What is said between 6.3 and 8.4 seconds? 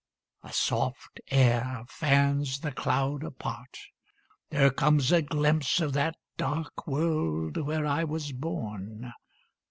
dark world where I was